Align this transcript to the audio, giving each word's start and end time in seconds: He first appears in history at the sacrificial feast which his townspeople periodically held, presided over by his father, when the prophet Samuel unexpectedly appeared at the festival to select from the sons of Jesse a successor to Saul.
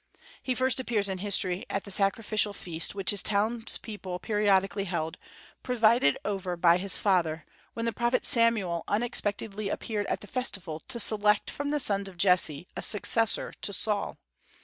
He 0.41 0.55
first 0.55 0.79
appears 0.79 1.07
in 1.09 1.19
history 1.19 1.63
at 1.69 1.83
the 1.83 1.91
sacrificial 1.91 2.53
feast 2.53 2.95
which 2.95 3.11
his 3.11 3.21
townspeople 3.21 4.17
periodically 4.17 4.85
held, 4.85 5.19
presided 5.61 6.17
over 6.25 6.57
by 6.57 6.77
his 6.77 6.97
father, 6.97 7.45
when 7.73 7.85
the 7.85 7.93
prophet 7.93 8.25
Samuel 8.25 8.83
unexpectedly 8.87 9.69
appeared 9.69 10.07
at 10.07 10.21
the 10.21 10.25
festival 10.25 10.79
to 10.87 10.99
select 10.99 11.51
from 11.51 11.69
the 11.69 11.79
sons 11.79 12.09
of 12.09 12.17
Jesse 12.17 12.67
a 12.75 12.81
successor 12.81 13.53
to 13.61 13.71
Saul. 13.71 14.17